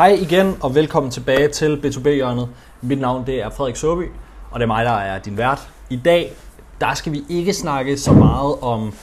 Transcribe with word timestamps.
Hej 0.00 0.18
igen 0.22 0.56
og 0.60 0.74
velkommen 0.74 1.12
tilbage 1.12 1.48
til 1.48 1.80
B2B-hjørnet. 1.84 2.48
Mit 2.82 3.00
navn 3.00 3.26
det 3.26 3.42
er 3.42 3.50
Frederik 3.50 3.76
Søby, 3.76 4.10
og 4.50 4.60
det 4.60 4.62
er 4.62 4.66
mig, 4.66 4.84
der 4.84 4.90
er 4.90 5.18
din 5.18 5.36
vært. 5.36 5.68
I 5.90 5.96
dag 5.96 6.32
der 6.80 6.94
skal 6.94 7.12
vi 7.12 7.22
ikke 7.28 7.52
snakke 7.52 7.98
så 7.98 8.12
meget 8.12 8.54
om 8.60 8.94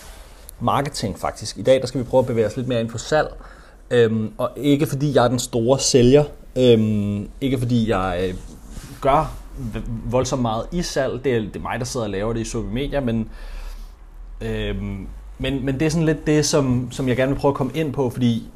marketing 0.59 1.19
faktisk. 1.19 1.57
I 1.57 1.61
dag 1.61 1.81
der 1.81 1.87
skal 1.87 2.01
vi 2.01 2.05
prøve 2.05 2.19
at 2.21 2.27
bevæge 2.27 2.47
os 2.47 2.57
lidt 2.57 2.67
mere 2.67 2.79
ind 2.79 2.89
på 2.89 2.97
salg. 2.97 3.27
Øhm, 3.91 4.31
og 4.37 4.49
ikke 4.55 4.85
fordi 4.85 5.15
jeg 5.15 5.23
er 5.23 5.27
den 5.27 5.39
store 5.39 5.79
sælger, 5.79 6.23
øhm, 6.57 7.29
ikke 7.41 7.57
fordi 7.57 7.89
jeg 7.89 8.19
øh, 8.23 8.35
gør 9.01 9.37
voldsomt 10.05 10.41
meget 10.41 10.65
i 10.71 10.81
salg. 10.81 11.23
Det 11.23 11.35
er, 11.35 11.39
det 11.39 11.55
er 11.55 11.59
mig, 11.59 11.79
der 11.79 11.85
sidder 11.85 12.05
og 12.05 12.09
laver 12.09 12.33
det 12.33 12.39
i 12.39 12.45
Søby 12.45 12.73
Media, 12.73 12.99
men, 12.99 13.29
øhm, 14.41 15.07
men, 15.37 15.65
men 15.65 15.79
det 15.79 15.85
er 15.85 15.89
sådan 15.89 16.05
lidt 16.05 16.27
det, 16.27 16.45
som, 16.45 16.91
som 16.91 17.07
jeg 17.07 17.17
gerne 17.17 17.31
vil 17.31 17.39
prøve 17.39 17.51
at 17.51 17.57
komme 17.57 17.73
ind 17.75 17.93
på, 17.93 18.09
fordi 18.09 18.49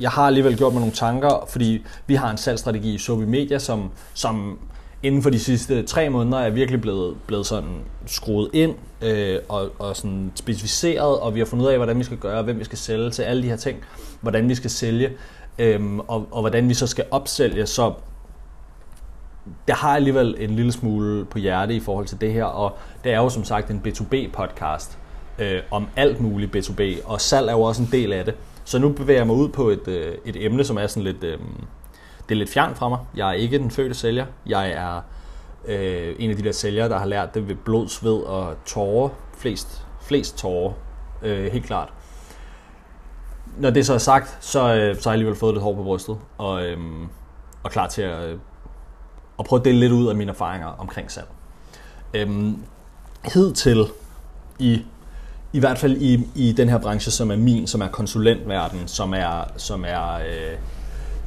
jeg 0.00 0.10
har 0.10 0.26
alligevel 0.26 0.56
gjort 0.56 0.72
mig 0.72 0.80
nogle 0.80 0.94
tanker, 0.94 1.46
fordi 1.48 1.84
vi 2.06 2.14
har 2.14 2.30
en 2.30 2.36
salgsstrategi 2.36 2.94
i 2.94 2.98
Sobi 2.98 3.24
Media, 3.24 3.58
som, 3.58 3.90
som 4.14 4.58
inden 5.02 5.22
for 5.22 5.30
de 5.30 5.38
sidste 5.38 5.82
tre 5.82 6.10
måneder 6.10 6.38
er 6.38 6.50
virkelig 6.50 6.80
blevet, 6.80 7.16
blevet 7.26 7.46
sådan 7.46 7.80
skruet 8.06 8.50
ind 8.52 8.74
øh, 9.02 9.38
og, 9.48 9.70
og 9.78 9.96
sådan 9.96 10.32
specificeret, 10.34 11.20
og 11.20 11.34
vi 11.34 11.40
har 11.40 11.46
fundet 11.46 11.66
ud 11.66 11.70
af, 11.70 11.76
hvordan 11.76 11.98
vi 11.98 12.04
skal 12.04 12.16
gøre, 12.16 12.42
hvem 12.42 12.58
vi 12.58 12.64
skal 12.64 12.78
sælge 12.78 13.10
til, 13.10 13.22
alle 13.22 13.42
de 13.42 13.48
her 13.48 13.56
ting, 13.56 13.78
hvordan 14.20 14.48
vi 14.48 14.54
skal 14.54 14.70
sælge, 14.70 15.10
øh, 15.58 15.96
og, 15.96 16.28
og 16.30 16.40
hvordan 16.40 16.68
vi 16.68 16.74
så 16.74 16.86
skal 16.86 17.04
opsælge. 17.10 17.66
Så 17.66 17.92
der 19.68 19.74
har 19.74 19.96
alligevel 19.96 20.36
en 20.38 20.56
lille 20.56 20.72
smule 20.72 21.24
på 21.24 21.38
hjerte 21.38 21.74
i 21.74 21.80
forhold 21.80 22.06
til 22.06 22.20
det 22.20 22.32
her, 22.32 22.44
og 22.44 22.76
det 23.04 23.12
er 23.12 23.16
jo 23.16 23.28
som 23.28 23.44
sagt 23.44 23.70
en 23.70 23.82
B2B-podcast 23.86 24.96
øh, 25.38 25.60
om 25.70 25.86
alt 25.96 26.20
muligt 26.20 26.56
B2B, 26.56 26.82
og 27.04 27.20
salg 27.20 27.48
er 27.48 27.52
jo 27.52 27.62
også 27.62 27.82
en 27.82 27.88
del 27.92 28.12
af 28.12 28.24
det. 28.24 28.34
Så 28.64 28.78
nu 28.78 28.88
bevæger 28.88 29.20
jeg 29.20 29.26
mig 29.26 29.36
ud 29.36 29.48
på 29.48 29.68
et, 29.68 29.88
øh, 29.88 30.14
et 30.24 30.44
emne, 30.44 30.64
som 30.64 30.76
er 30.78 30.86
sådan 30.86 31.02
lidt, 31.02 31.24
øh, 31.24 31.38
det 32.28 32.34
er 32.34 32.38
lidt 32.38 32.50
fjern 32.50 32.74
fra 32.74 32.88
mig. 32.88 32.98
Jeg 33.16 33.28
er 33.28 33.32
ikke 33.32 33.58
den 33.58 33.70
fødte 33.70 33.94
sælger. 33.94 34.26
Jeg 34.46 34.70
er 34.70 35.00
øh, 35.64 36.16
en 36.18 36.30
af 36.30 36.36
de 36.36 36.42
der 36.42 36.52
sælgere, 36.52 36.88
der 36.88 36.98
har 36.98 37.06
lært 37.06 37.34
det 37.34 37.48
ved 37.48 37.54
blod, 37.54 37.88
sved 37.88 38.16
og 38.22 38.56
tårer. 38.66 39.08
Flest, 39.36 39.86
flest 40.00 40.38
tårer, 40.38 40.72
øh, 41.22 41.52
helt 41.52 41.66
klart. 41.66 41.92
Når 43.58 43.70
det 43.70 43.86
så 43.86 43.94
er 43.94 43.98
sagt, 43.98 44.38
så, 44.40 44.60
øh, 44.60 44.96
så 44.96 45.08
har 45.08 45.10
jeg 45.10 45.12
alligevel 45.12 45.38
fået 45.38 45.54
lidt 45.54 45.62
hår 45.62 45.74
på 45.74 45.82
brystet, 45.82 46.18
og, 46.38 46.64
øh, 46.64 46.78
og 47.62 47.70
klar 47.70 47.88
til 47.88 48.02
at, 48.02 48.28
øh, 48.28 48.38
at 49.38 49.44
prøve 49.44 49.60
at 49.60 49.64
dele 49.64 49.80
lidt 49.80 49.92
ud 49.92 50.08
af 50.08 50.14
mine 50.14 50.30
erfaringer 50.30 50.66
omkring 50.66 51.10
salg. 51.10 51.26
Øh, 52.14 52.52
hidtil 53.34 53.86
i 54.58 54.84
i 55.54 55.58
hvert 55.58 55.78
fald 55.78 55.96
i, 55.96 56.28
i 56.34 56.52
den 56.52 56.68
her 56.68 56.78
branche, 56.78 57.10
som 57.10 57.30
er 57.30 57.36
min, 57.36 57.66
som 57.66 57.80
er 57.80 57.88
konsulentverden, 57.88 58.88
som 58.88 59.14
er, 59.14 59.44
som 59.56 59.84
er 59.88 60.14
øh, 60.14 60.58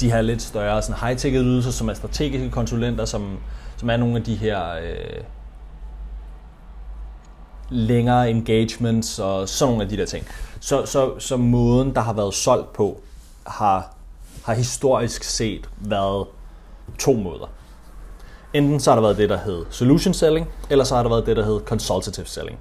de 0.01 0.11
her 0.11 0.21
lidt 0.21 0.41
større 0.41 0.81
sådan 0.81 1.01
high-ticket 1.01 1.41
ydelser, 1.45 1.71
som 1.71 1.89
er 1.89 1.93
strategiske 1.93 2.49
konsulenter, 2.49 3.05
som, 3.05 3.37
som 3.77 3.89
er 3.89 3.97
nogle 3.97 4.15
af 4.15 4.23
de 4.23 4.35
her 4.35 4.71
øh, 4.71 5.23
længere 7.69 8.29
engagements 8.29 9.19
og 9.19 9.49
sådan 9.49 9.71
nogle 9.71 9.83
af 9.83 9.89
de 9.89 9.97
der 9.97 10.05
ting. 10.05 10.25
Så, 10.59 10.85
så, 10.85 11.19
så 11.19 11.37
måden, 11.37 11.95
der 11.95 12.01
har 12.01 12.13
været 12.13 12.33
solgt 12.33 12.73
på, 12.73 13.01
har, 13.47 13.95
har 14.45 14.53
historisk 14.53 15.23
set 15.23 15.69
været 15.77 16.27
to 16.99 17.13
måder. 17.13 17.49
Enten 18.53 18.79
så 18.79 18.91
har 18.91 18.95
der 18.95 19.01
været 19.01 19.17
det, 19.17 19.29
der 19.29 19.37
hed 19.37 19.65
solution 19.69 20.13
selling, 20.13 20.47
eller 20.69 20.83
så 20.83 20.95
har 20.95 21.03
der 21.03 21.09
været 21.09 21.25
det, 21.25 21.37
der 21.37 21.45
hed 21.45 21.59
consultative 21.65 22.25
selling. 22.25 22.59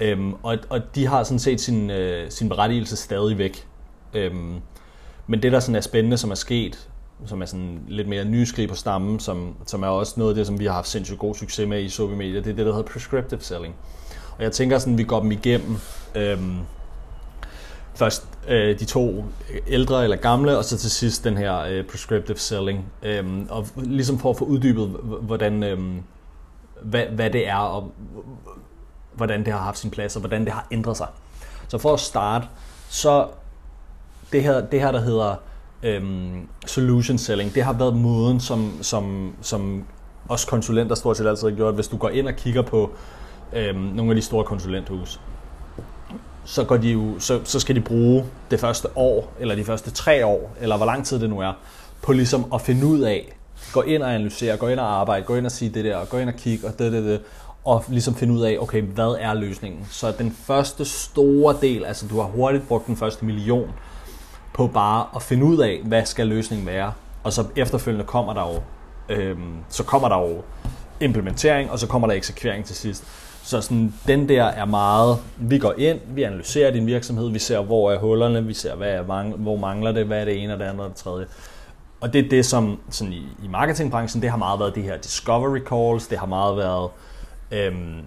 Øhm, 0.00 0.34
og, 0.42 0.58
og 0.68 0.94
de 0.94 1.06
har 1.06 1.22
sådan 1.22 1.38
set 1.38 1.60
sin, 1.60 1.90
øh, 1.90 2.30
sin 2.30 2.48
berettigelse 2.48 2.96
stadig 2.96 3.38
væk. 3.38 3.66
Øhm, 4.14 4.60
men 5.26 5.42
det, 5.42 5.52
der 5.52 5.60
sådan 5.60 5.74
er 5.74 5.80
spændende, 5.80 6.16
som 6.16 6.30
er 6.30 6.34
sket, 6.34 6.88
som 7.26 7.42
er 7.42 7.46
sådan 7.46 7.80
lidt 7.88 8.08
mere 8.08 8.24
nyskrig 8.24 8.68
på 8.68 8.74
stammen, 8.74 9.20
som, 9.20 9.56
som 9.66 9.82
er 9.82 9.86
også 9.86 10.14
noget 10.16 10.30
af 10.30 10.34
det, 10.34 10.46
som 10.46 10.60
vi 10.60 10.66
har 10.66 10.72
haft 10.72 10.88
sindssygt 10.88 11.18
god 11.18 11.34
succes 11.34 11.68
med 11.68 11.82
i 11.82 11.88
Sobi 11.88 12.14
Media, 12.14 12.40
det 12.40 12.46
er 12.46 12.54
det, 12.54 12.66
der 12.66 12.72
hedder 12.72 12.92
prescriptive 12.92 13.40
selling. 13.40 13.74
Og 14.36 14.42
jeg 14.42 14.52
tænker 14.52 14.78
sådan, 14.78 14.98
vi 14.98 15.04
går 15.04 15.20
dem 15.20 15.32
igennem. 15.32 15.76
Øhm, 16.14 16.56
først 17.94 18.28
øh, 18.48 18.78
de 18.78 18.84
to 18.84 19.24
ældre 19.66 20.04
eller 20.04 20.16
gamle, 20.16 20.58
og 20.58 20.64
så 20.64 20.78
til 20.78 20.90
sidst 20.90 21.24
den 21.24 21.36
her 21.36 21.60
øh, 21.60 21.84
prescriptive 21.84 22.38
selling. 22.38 22.92
Øhm, 23.02 23.46
og 23.50 23.66
ligesom 23.76 24.18
for 24.18 24.30
at 24.30 24.36
få 24.36 24.44
uddybet, 24.44 24.88
hvordan, 25.22 25.62
øhm, 25.62 26.02
hvad, 26.82 27.06
hvad 27.06 27.30
det 27.30 27.48
er, 27.48 27.56
og 27.56 27.92
hvordan 29.16 29.44
det 29.44 29.52
har 29.52 29.60
haft 29.60 29.78
sin 29.78 29.90
plads, 29.90 30.16
og 30.16 30.20
hvordan 30.20 30.44
det 30.44 30.52
har 30.52 30.66
ændret 30.70 30.96
sig. 30.96 31.06
Så 31.68 31.78
for 31.78 31.92
at 31.92 32.00
starte, 32.00 32.46
så 32.88 33.26
det 34.32 34.42
her, 34.42 34.60
det 34.60 34.80
her 34.80 34.92
der 34.92 35.00
hedder 35.00 35.34
øhm, 35.82 36.48
solution 36.66 37.18
selling, 37.18 37.54
det 37.54 37.64
har 37.64 37.72
været 37.72 37.96
måden, 37.96 38.40
som, 38.40 38.72
som, 38.82 39.34
som 39.42 39.84
os 40.28 40.44
konsulenter 40.44 40.94
stort 40.94 41.16
set 41.16 41.26
altid 41.26 41.48
har 41.48 41.56
gjort. 41.56 41.74
Hvis 41.74 41.88
du 41.88 41.96
går 41.96 42.08
ind 42.08 42.28
og 42.28 42.34
kigger 42.34 42.62
på 42.62 42.90
øhm, 43.52 43.78
nogle 43.78 44.10
af 44.10 44.16
de 44.16 44.22
store 44.22 44.44
konsulenthus, 44.44 45.20
så, 46.44 46.64
går 46.64 46.76
de 46.76 46.88
jo, 46.88 47.18
så, 47.18 47.40
så 47.44 47.60
skal 47.60 47.76
de 47.76 47.80
bruge 47.80 48.24
det 48.50 48.60
første 48.60 48.88
år, 48.96 49.32
eller 49.40 49.54
de 49.54 49.64
første 49.64 49.90
tre 49.90 50.26
år, 50.26 50.56
eller 50.60 50.76
hvor 50.76 50.86
lang 50.86 51.06
tid 51.06 51.20
det 51.20 51.30
nu 51.30 51.40
er, 51.40 51.52
på 52.02 52.12
ligesom 52.12 52.46
at 52.54 52.60
finde 52.60 52.86
ud 52.86 53.00
af, 53.00 53.36
gå 53.72 53.82
ind 53.82 54.02
og 54.02 54.14
analysere, 54.14 54.56
gå 54.56 54.68
ind 54.68 54.80
og 54.80 55.00
arbejde, 55.00 55.24
gå 55.26 55.36
ind 55.36 55.46
og 55.46 55.52
sige 55.52 55.70
det 55.70 55.84
der, 55.84 56.04
gå 56.04 56.18
ind 56.18 56.28
og 56.28 56.34
kigge, 56.34 56.66
og 56.66 56.78
det, 56.78 56.92
det, 56.92 57.04
det, 57.04 57.20
og 57.66 57.84
ligesom 57.88 58.14
finde 58.14 58.34
ud 58.34 58.42
af, 58.42 58.56
okay, 58.60 58.82
hvad 58.82 59.16
er 59.20 59.34
løsningen? 59.34 59.86
Så 59.90 60.12
den 60.18 60.30
første 60.30 60.84
store 60.84 61.56
del, 61.60 61.84
altså 61.84 62.06
du 62.08 62.20
har 62.20 62.26
hurtigt 62.26 62.68
brugt 62.68 62.86
den 62.86 62.96
første 62.96 63.24
million 63.24 63.70
på 64.54 64.66
bare 64.66 65.06
at 65.16 65.22
finde 65.22 65.44
ud 65.44 65.58
af, 65.58 65.80
hvad 65.84 66.04
skal 66.04 66.26
løsningen 66.26 66.66
være, 66.66 66.92
og 67.24 67.32
så 67.32 67.44
efterfølgende 67.56 68.06
kommer 68.06 68.34
der 68.34 68.54
jo, 68.54 68.62
øhm, 69.14 69.54
så 69.68 69.84
kommer 69.84 70.08
der 70.08 70.18
jo 70.18 70.42
implementering, 71.00 71.70
og 71.70 71.78
så 71.78 71.86
kommer 71.86 72.08
der 72.08 72.14
eksekvering 72.14 72.64
til 72.64 72.76
sidst. 72.76 73.04
Så 73.42 73.60
sådan, 73.60 73.94
den 74.06 74.28
der 74.28 74.44
er 74.44 74.64
meget, 74.64 75.18
vi 75.36 75.58
går 75.58 75.74
ind, 75.78 75.98
vi 76.08 76.22
analyserer 76.22 76.70
din 76.70 76.86
virksomhed, 76.86 77.30
vi 77.30 77.38
ser, 77.38 77.60
hvor 77.60 77.92
er 77.92 77.98
hullerne, 77.98 78.44
vi 78.44 78.54
ser, 78.54 78.74
hvad 78.74 78.88
er, 78.88 79.02
hvor 79.36 79.56
mangler 79.56 79.92
det, 79.92 80.06
hvad 80.06 80.20
er 80.20 80.24
det 80.24 80.42
ene, 80.42 80.52
og 80.52 80.58
det 80.58 80.64
andet 80.64 80.80
og 80.80 80.88
det 80.88 80.96
tredje. 80.96 81.26
Og 82.00 82.12
det 82.12 82.24
er 82.24 82.28
det, 82.28 82.46
som 82.46 82.80
sådan 82.90 83.12
i, 83.12 83.22
i 83.44 83.48
marketingbranchen, 83.48 84.22
det 84.22 84.30
har 84.30 84.36
meget 84.36 84.60
været 84.60 84.74
de 84.74 84.82
her 84.82 84.96
discovery 84.96 85.60
calls, 85.60 86.06
det 86.06 86.18
har 86.18 86.26
meget 86.26 86.56
været 86.56 86.90
Øhm, 87.50 87.98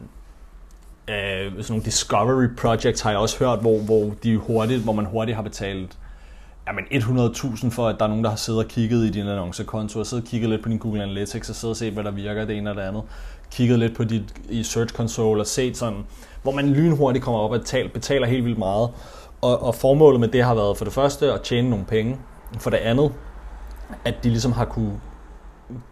øh, 1.09 1.51
sådan 1.51 1.65
nogle 1.69 1.83
discovery 1.83 2.47
projects 2.57 3.01
har 3.01 3.09
jeg 3.09 3.19
også 3.19 3.39
hørt, 3.39 3.59
hvor, 3.59 3.79
hvor, 3.79 4.13
de 4.23 4.37
hurtigt, 4.37 4.83
hvor 4.83 4.93
man 4.93 5.05
hurtigt 5.05 5.35
har 5.35 5.43
betalt 5.43 5.97
jamen 6.69 6.85
100.000 6.85 7.69
for, 7.69 7.87
at 7.87 7.95
der 7.99 8.05
er 8.05 8.09
nogen, 8.09 8.23
der 8.23 8.29
har 8.29 8.37
siddet 8.37 8.63
og 8.63 8.69
kigget 8.69 9.05
i 9.05 9.09
din 9.09 9.27
annoncekonto, 9.27 9.99
og 9.99 10.05
siddet 10.05 10.23
og 10.23 10.29
kigget 10.29 10.49
lidt 10.49 10.63
på 10.63 10.69
din 10.69 10.77
Google 10.77 11.03
Analytics, 11.03 11.49
og 11.49 11.55
siddet 11.55 11.73
og 11.73 11.77
set, 11.77 11.93
hvad 11.93 12.03
der 12.03 12.11
virker, 12.11 12.45
det 12.45 12.57
ene 12.57 12.69
og 12.69 12.75
det 12.75 12.81
andet. 12.81 13.03
Kigget 13.51 13.79
lidt 13.79 13.95
på 13.95 14.03
dit 14.03 14.23
i 14.49 14.63
Search 14.63 14.95
Console 14.95 15.41
og 15.41 15.47
set 15.47 15.77
sådan, 15.77 16.05
hvor 16.43 16.51
man 16.51 16.69
lynhurtigt 16.69 17.25
kommer 17.25 17.39
op 17.39 17.51
og 17.51 17.59
betaler, 17.59 17.89
betaler 17.89 18.27
helt 18.27 18.45
vildt 18.45 18.57
meget. 18.57 18.89
Og, 19.41 19.63
og 19.63 19.75
formålet 19.75 20.19
med 20.19 20.27
det 20.27 20.43
har 20.43 20.55
været 20.55 20.77
for 20.77 20.85
det 20.85 20.93
første 20.93 21.33
at 21.33 21.41
tjene 21.41 21.69
nogle 21.69 21.85
penge. 21.85 22.17
For 22.59 22.69
det 22.69 22.77
andet, 22.77 23.13
at 24.05 24.23
de 24.23 24.29
ligesom 24.29 24.51
har 24.51 24.65
kunne 24.65 24.99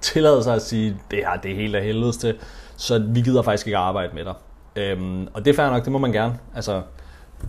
tillade 0.02 0.44
sig 0.44 0.56
at 0.56 0.62
sige, 0.62 0.98
det 1.12 1.20
her 1.20 1.38
det 1.38 1.52
er 1.52 1.56
helt 1.56 1.76
af 1.76 1.84
helvedes 1.84 2.18
til 2.18 2.36
så 2.78 3.00
vi 3.00 3.22
gider 3.22 3.42
faktisk 3.42 3.68
ikke 3.68 3.78
arbejde 3.78 4.16
med 4.16 4.26
dig. 4.26 4.34
Øhm, 4.76 5.28
og 5.34 5.46
det 5.46 5.52
er 5.52 5.56
fair 5.56 5.70
nok, 5.70 5.84
det 5.84 5.92
må 5.92 5.98
man 5.98 6.12
gerne. 6.12 6.40
Altså, 6.56 6.82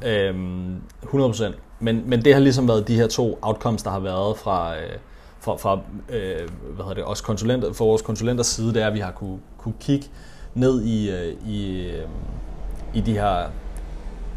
øhm, 0.04 0.82
100%. 1.02 1.44
Men, 1.80 2.02
men 2.06 2.24
det 2.24 2.34
har 2.34 2.40
ligesom 2.40 2.68
været 2.68 2.88
de 2.88 2.96
her 2.96 3.06
to 3.06 3.38
outcomes, 3.42 3.82
der 3.82 3.90
har 3.90 4.00
været 4.00 4.38
fra, 4.38 4.76
øh, 4.76 4.98
fra, 5.40 5.56
fra 5.56 5.80
øh, 6.08 6.48
hvad 6.75 6.84
hedder 6.84 6.94
det, 6.94 7.04
os 7.04 7.20
konsulenter, 7.20 7.72
for 7.72 7.84
vores 7.84 8.02
konsulenters 8.02 8.46
side, 8.46 8.74
det 8.74 8.82
er, 8.82 8.86
at 8.86 8.94
vi 8.94 8.98
har 8.98 9.10
kunne, 9.10 9.38
kunne 9.58 9.74
kigge 9.81 10.06
ned 10.54 10.82
i, 10.82 11.10
øh, 11.10 11.36
i, 11.46 11.86
øh, 11.90 12.08
i 12.94 13.00
de 13.00 13.12
her 13.12 13.50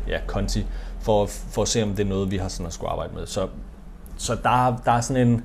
ja, 0.08 0.20
konti, 0.28 0.66
for, 1.00 1.26
for 1.26 1.62
at 1.62 1.68
se, 1.68 1.84
om 1.84 1.90
det 1.90 2.00
er 2.00 2.10
noget, 2.10 2.32
vi 2.32 2.38
har 2.38 2.48
sådan 2.48 2.66
at 2.66 2.74
skulle 2.74 2.92
arbejde 2.92 3.16
med. 3.16 3.26
Så, 3.26 3.48
så 4.18 4.36
der, 4.36 4.78
der 4.86 4.92
er 4.92 5.02
sådan 5.02 5.28
en, 5.28 5.44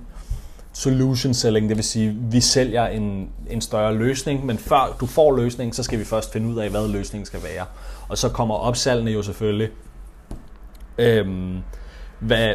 solution 0.79 1.35
selling, 1.35 1.69
det 1.69 1.77
vil 1.77 1.85
sige, 1.85 2.17
vi 2.31 2.41
sælger 2.41 2.87
en, 2.87 3.29
en 3.51 3.61
større 3.61 3.95
løsning, 3.95 4.47
men 4.47 4.59
før 4.59 4.97
du 5.01 5.07
får 5.07 5.37
løsningen, 5.37 5.73
så 5.73 5.83
skal 5.83 5.99
vi 5.99 6.05
først 6.05 6.33
finde 6.33 6.49
ud 6.49 6.57
af, 6.57 6.71
hvad 6.71 6.89
løsningen 6.89 7.27
skal 7.27 7.43
være. 7.43 7.65
Og 8.09 8.19
så 8.19 8.29
kommer 8.29 8.55
opsalgene 8.55 9.11
jo 9.11 9.23
selvfølgelig. 9.23 9.69
Øhm, 10.99 11.59
hvad, 12.19 12.55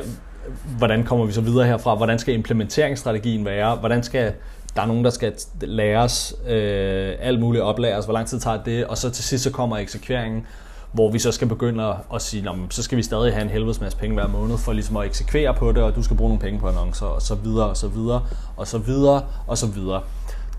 hvordan 0.78 1.04
kommer 1.04 1.26
vi 1.26 1.32
så 1.32 1.42
videre 1.42 1.68
herfra? 1.68 1.96
Hvordan 1.96 2.20
skal 2.20 2.34
implementeringsstrategien 2.34 3.46
være? 3.46 3.76
Hvordan 3.76 4.04
skal 4.04 4.34
der 4.76 4.82
er 4.82 4.86
nogen, 4.86 5.04
der 5.04 5.10
skal 5.10 5.34
læres, 5.62 6.36
øh, 6.48 7.16
alt 7.20 7.40
muligt 7.40 7.64
oplæres, 7.64 8.06
hvor 8.06 8.14
lang 8.14 8.28
tid 8.28 8.40
tager 8.40 8.64
det, 8.64 8.86
og 8.86 8.98
så 8.98 9.10
til 9.10 9.24
sidst 9.24 9.44
så 9.44 9.52
kommer 9.52 9.78
eksekveringen, 9.78 10.46
hvor 10.92 11.12
vi 11.12 11.20
så 11.20 11.32
skal 11.32 11.48
begynde 11.48 11.96
at 12.14 12.22
sige, 12.22 12.50
så 12.70 12.84
skal 12.84 12.98
vi 12.98 13.04
stadig 13.04 13.34
have 13.34 13.44
en 13.44 13.50
helvedes 13.50 13.82
masse 13.82 13.98
penge 13.98 14.14
hver 14.14 14.28
måned 14.28 14.58
for 14.58 14.74
ligesom 14.74 14.98
at 14.98 15.06
eksekvere 15.06 15.54
på 15.54 15.72
det, 15.72 15.84
og 15.84 15.96
du 15.96 16.04
skal 16.04 16.18
bruge 16.18 16.30
nogle 16.30 16.42
penge 16.42 16.60
på 16.60 16.68
annoncer, 16.68 17.06
og 17.06 17.22
så 17.22 17.36
videre, 17.36 17.70
og 17.70 17.78
så 17.78 17.88
videre, 17.88 18.24
og 18.58 18.68
så 18.68 18.78
videre, 18.78 19.22
og 19.48 19.58
så 19.58 19.68
videre. 19.68 20.02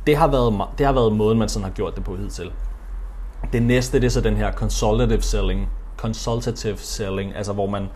Det 0.06 0.16
har 0.16 0.28
været, 0.28 0.68
det 0.78 0.86
har 0.86 0.92
været 0.92 1.12
måden, 1.12 1.38
man 1.38 1.48
sådan 1.48 1.64
har 1.64 1.72
gjort 1.72 1.96
det 1.96 2.04
på 2.04 2.16
hidtil. 2.16 2.50
Det 3.52 3.62
næste, 3.62 4.00
det 4.00 4.06
er 4.06 4.10
så 4.10 4.20
den 4.20 4.36
her 4.36 4.52
consultative 4.52 5.22
selling, 5.22 5.68
consultative 5.96 6.78
selling, 6.78 7.36
altså 7.36 7.52
hvor 7.52 7.66
man, 7.66 7.88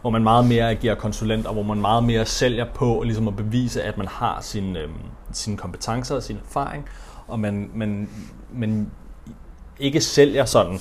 hvor 0.00 0.10
man 0.10 0.22
meget 0.22 0.46
mere 0.46 0.70
agerer 0.70 0.94
konsulent, 0.94 1.46
og 1.46 1.52
hvor 1.52 1.62
man 1.62 1.80
meget 1.80 2.04
mere 2.04 2.26
sælger 2.26 2.66
på 2.74 3.02
ligesom 3.04 3.28
at 3.28 3.36
bevise, 3.36 3.82
at 3.82 3.98
man 3.98 4.08
har 4.08 4.40
sin, 4.40 4.76
øh, 4.76 4.88
sine 5.32 5.56
kompetencer 5.56 6.14
og 6.14 6.22
sin 6.22 6.38
erfaring, 6.46 6.88
og 7.28 7.40
man, 7.40 7.70
man, 7.74 8.08
man 8.52 8.90
ikke 9.78 10.00
sælger 10.00 10.44
sådan 10.44 10.78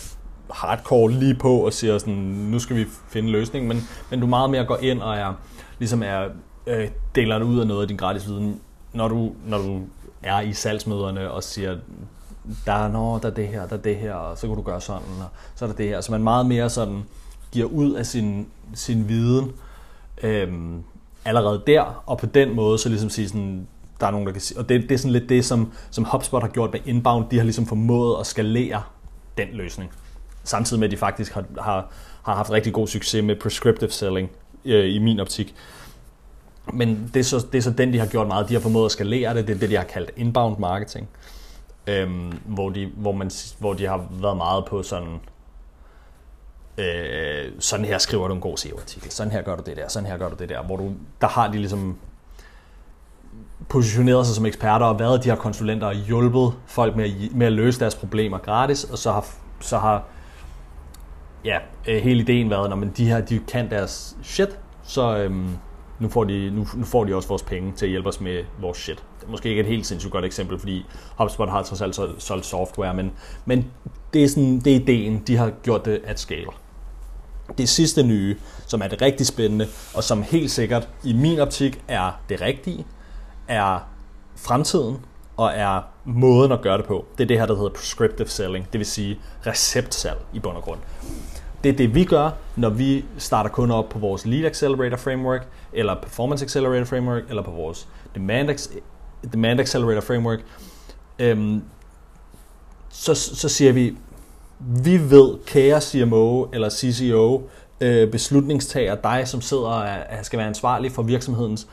hardcore 0.53 1.12
lige 1.12 1.36
på 1.36 1.57
og 1.57 1.74
siger 1.74 1.98
sådan, 1.98 2.13
nu 2.13 2.59
skal 2.59 2.75
vi 2.75 2.86
finde 3.09 3.31
løsning, 3.31 3.68
men, 3.68 3.88
men 4.09 4.19
du 4.19 4.27
meget 4.27 4.50
mere 4.50 4.65
går 4.65 4.77
ind 4.77 5.01
og 5.01 5.18
er, 5.18 5.33
ligesom 5.80 6.03
er, 6.03 6.25
øh, 6.68 6.89
deler 7.15 7.44
ud 7.44 7.59
af 7.59 7.68
noget 7.68 7.81
af 7.81 7.88
din 7.88 7.98
gratis 7.98 8.27
viden, 8.27 8.62
når 8.94 9.07
du, 9.07 9.31
når 9.45 9.57
du 9.57 9.81
er 10.24 10.42
i 10.42 10.53
salgsmøderne 10.53 11.31
og 11.31 11.44
siger, 11.44 11.77
der 12.65 12.74
er, 12.74 12.88
nå, 12.88 13.19
der 13.19 13.30
er 13.30 13.33
det 13.33 13.48
her, 13.48 13.68
der 13.68 13.77
er 13.77 13.81
det 13.81 13.95
her, 13.95 14.13
og 14.13 14.38
så 14.38 14.48
kan 14.48 14.56
du 14.56 14.62
gøre 14.62 14.81
sådan, 14.81 15.01
og 15.01 15.27
så 15.56 15.65
er 15.65 15.69
der 15.69 15.75
det 15.75 15.88
her. 15.88 16.01
Så 16.01 16.12
man 16.12 16.24
meget 16.24 16.45
mere 16.45 16.69
sådan 16.69 17.03
giver 17.51 17.68
ud 17.68 17.94
af 17.94 18.06
sin, 18.06 18.48
sin 18.74 19.09
viden 19.09 19.51
øhm, 20.24 20.83
allerede 21.25 21.63
der, 21.68 22.03
og 22.06 22.18
på 22.18 22.25
den 22.25 22.56
måde 22.56 22.77
så 22.77 22.89
ligesom 22.89 23.09
sige 23.09 23.27
sådan, 23.27 23.68
der 24.00 24.07
er 24.07 24.12
nogen, 24.12 24.25
der 24.25 24.31
kan 24.31 24.42
sige, 24.42 24.59
og 24.59 24.69
det, 24.69 24.81
det 24.81 24.92
er 24.92 24.98
sådan 24.98 25.12
lidt 25.12 25.30
det, 25.30 25.45
som, 25.45 25.71
som 25.92 26.06
HubSpot 26.06 26.42
har 26.42 26.50
gjort 26.50 26.71
med 26.71 26.80
inbound, 26.86 27.25
de 27.31 27.38
har 27.38 27.44
ligesom 27.44 27.65
formået 27.65 28.19
at 28.19 28.27
skalere 28.27 28.81
den 29.38 29.48
løsning. 29.53 29.92
Samtidig 30.43 30.79
med, 30.79 30.88
at 30.88 30.91
de 30.91 30.97
faktisk 30.97 31.33
har, 31.33 31.43
har, 31.61 31.89
har 32.23 32.35
haft 32.35 32.51
rigtig 32.51 32.73
god 32.73 32.88
succes 32.88 33.23
med 33.23 33.35
prescriptive 33.35 33.91
selling, 33.91 34.29
øh, 34.65 34.95
i 34.95 34.99
min 34.99 35.19
optik. 35.19 35.55
Men 36.73 37.11
det 37.13 37.19
er, 37.19 37.23
så, 37.23 37.45
det 37.51 37.57
er 37.57 37.61
så 37.61 37.71
den, 37.71 37.93
de 37.93 37.99
har 37.99 38.05
gjort 38.07 38.27
meget. 38.27 38.49
De 38.49 38.53
har 38.53 38.61
formået 38.61 38.85
at 38.85 38.91
skalere 38.91 39.33
det. 39.33 39.47
Det 39.47 39.55
er 39.55 39.59
det, 39.59 39.69
de 39.69 39.75
har 39.75 39.83
kaldt 39.83 40.11
inbound 40.17 40.57
marketing. 40.57 41.09
Øhm, 41.88 42.39
hvor, 42.45 42.69
de, 42.69 42.91
hvor, 42.95 43.11
man, 43.11 43.31
hvor 43.59 43.73
de 43.73 43.85
har 43.85 44.07
været 44.11 44.38
meget 44.38 44.65
på 44.65 44.83
sådan, 44.83 45.19
øh, 46.77 47.51
sådan 47.59 47.85
her 47.85 47.97
skriver 47.97 48.27
du 48.27 48.33
en 48.33 48.41
god 48.41 48.57
SEO-artikel, 48.57 49.11
sådan 49.11 49.31
her 49.31 49.41
gør 49.41 49.55
du 49.55 49.63
det 49.65 49.77
der, 49.77 49.88
sådan 49.88 50.09
her 50.09 50.17
gør 50.17 50.29
du 50.29 50.35
det 50.39 50.49
der, 50.49 50.63
hvor 50.63 50.77
du, 50.77 50.93
der 51.21 51.27
har 51.27 51.51
de 51.51 51.57
ligesom 51.57 51.97
positioneret 53.69 54.25
sig 54.25 54.35
som 54.35 54.45
eksperter 54.45 54.85
og 54.85 54.99
været 54.99 55.23
de 55.23 55.29
her 55.29 55.35
konsulenter 55.35 55.88
og 55.88 55.95
hjulpet 55.95 56.53
folk 56.65 56.95
med 56.95 57.05
at, 57.05 57.35
med 57.35 57.47
at 57.47 57.53
løse 57.53 57.79
deres 57.79 57.95
problemer 57.95 58.38
gratis, 58.38 58.83
og 58.83 58.97
så 58.97 59.11
har, 59.11 59.25
så 59.59 59.77
har 59.77 60.03
ja, 61.45 61.57
øh, 61.88 62.01
hele 62.01 62.21
ideen 62.21 62.49
været, 62.49 62.69
når 62.69 62.88
de 62.97 63.05
her 63.05 63.21
de 63.21 63.39
kan 63.47 63.69
deres 63.69 64.17
shit, 64.23 64.59
så 64.83 65.17
øhm, 65.17 65.47
nu, 65.99 66.09
får 66.09 66.23
de, 66.23 66.49
nu, 66.49 66.67
nu 66.75 66.85
får 66.85 67.03
de 67.03 67.15
også 67.15 67.27
vores 67.27 67.43
penge 67.43 67.73
til 67.75 67.85
at 67.85 67.89
hjælpe 67.89 68.09
os 68.09 68.21
med 68.21 68.43
vores 68.61 68.77
shit. 68.77 69.03
Det 69.19 69.27
er 69.27 69.31
måske 69.31 69.49
ikke 69.49 69.61
et 69.61 69.67
helt 69.67 69.85
sindssygt 69.85 70.11
godt 70.11 70.25
eksempel, 70.25 70.59
fordi 70.59 70.85
HubSpot 71.17 71.49
har 71.49 71.63
trods 71.63 71.81
alt 71.81 72.23
solgt 72.23 72.45
software, 72.45 72.93
men, 72.93 73.11
men 73.45 73.71
det, 74.13 74.23
er 74.23 74.27
sådan, 74.27 74.59
det 74.59 74.75
er 74.75 74.79
ideen, 74.79 75.23
de 75.27 75.38
har 75.38 75.51
gjort 75.63 75.85
det 75.85 76.01
at 76.03 76.19
scale. 76.19 76.47
Det 77.57 77.69
sidste 77.69 78.03
nye, 78.03 78.38
som 78.67 78.81
er 78.81 78.88
det 78.88 79.01
rigtig 79.01 79.27
spændende, 79.27 79.67
og 79.95 80.03
som 80.03 80.23
helt 80.23 80.51
sikkert 80.51 80.89
i 81.03 81.13
min 81.13 81.39
optik 81.39 81.83
er 81.88 82.11
det 82.29 82.41
rigtige, 82.41 82.85
er 83.47 83.79
fremtiden 84.35 84.97
og 85.37 85.51
er 85.55 85.81
måden 86.05 86.51
at 86.51 86.61
gøre 86.61 86.77
det 86.77 86.85
på. 86.85 87.05
Det 87.17 87.23
er 87.23 87.27
det 87.27 87.39
her, 87.39 87.45
der 87.45 87.55
hedder 87.55 87.69
prescriptive 87.69 88.27
selling, 88.27 88.67
det 88.71 88.79
vil 88.79 88.85
sige 88.85 89.19
receptsalg 89.47 90.19
i 90.33 90.39
bund 90.39 90.57
og 90.57 90.63
grund. 90.63 90.79
Det 91.63 91.69
er 91.69 91.73
det, 91.73 91.95
vi 91.95 92.03
gør, 92.03 92.29
når 92.55 92.69
vi 92.69 93.05
starter 93.17 93.49
kunder 93.49 93.75
op 93.75 93.89
på 93.89 93.99
vores 93.99 94.25
Lead 94.25 94.45
Accelerator 94.45 94.97
Framework, 94.97 95.47
eller 95.73 95.95
Performance 95.95 96.45
Accelerator 96.45 96.85
Framework, 96.85 97.23
eller 97.29 97.41
på 97.41 97.51
vores 97.51 97.87
Demand, 98.15 98.69
Demand 99.33 99.59
Accelerator 99.59 100.01
Framework. 100.01 100.39
Øhm, 101.19 101.63
så, 102.89 103.13
så 103.13 103.49
siger 103.49 103.71
vi, 103.71 103.97
vi 104.59 105.09
ved, 105.11 105.45
kære 105.45 105.81
CMO 105.81 106.45
eller 106.53 106.69
CCO, 106.69 107.49
øh, 107.81 108.11
beslutningstager, 108.11 108.95
dig 108.95 109.27
som 109.27 109.41
sidder 109.41 109.63
og 109.63 110.25
skal 110.25 110.39
være 110.39 110.47
ansvarlig 110.47 110.91
for 110.91 111.03
virksomhedens 111.03 111.67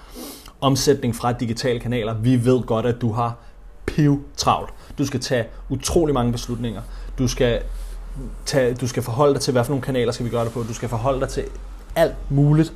omsætning 0.60 1.16
fra 1.16 1.32
digitale 1.32 1.80
kanaler, 1.80 2.14
vi 2.14 2.44
ved 2.44 2.62
godt, 2.62 2.86
at 2.86 3.00
du 3.00 3.12
har 3.12 3.36
piv 3.86 4.24
travlt. 4.36 4.70
Du 4.98 5.06
skal 5.06 5.20
tage 5.20 5.46
utrolig 5.68 6.14
mange 6.14 6.32
beslutninger. 6.32 6.82
Du 7.18 7.28
skal, 7.28 7.62
tage, 8.46 8.74
du 8.74 8.88
skal 8.88 9.02
forholde 9.02 9.34
dig 9.34 9.42
til, 9.42 9.52
hvad 9.52 9.64
for 9.64 9.70
nogle 9.70 9.82
kanaler 9.82 10.12
skal 10.12 10.26
vi 10.26 10.30
gøre 10.30 10.44
det 10.44 10.52
på. 10.52 10.62
Du 10.62 10.74
skal 10.74 10.88
forholde 10.88 11.20
dig 11.20 11.28
til 11.28 11.44
alt 11.96 12.30
muligt. 12.30 12.72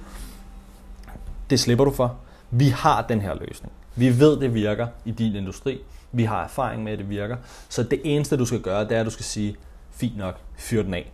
Det 1.51 1.61
slipper 1.61 1.85
du 1.85 1.91
for. 1.91 2.17
Vi 2.51 2.69
har 2.69 3.03
den 3.03 3.21
her 3.21 3.35
løsning. 3.35 3.73
Vi 3.97 4.21
ved, 4.21 4.41
det 4.41 4.55
virker 4.55 4.87
i 5.05 5.11
din 5.11 5.35
industri. 5.35 5.81
Vi 6.13 6.25
har 6.25 6.45
erfaring 6.45 6.85
med, 6.85 6.93
at 6.93 6.99
det 6.99 7.11
virker. 7.11 7.37
Så 7.69 7.83
det 7.83 8.01
eneste, 8.05 8.37
du 8.37 8.45
skal 8.45 8.61
gøre, 8.61 8.85
det 8.85 8.93
er, 8.93 9.01
at 9.01 9.07
du 9.07 9.11
skal 9.11 9.25
sige, 9.25 9.57
fint 9.91 10.17
nok, 10.17 10.41
fyr 10.57 10.83
den 10.83 10.95
af 10.95 11.13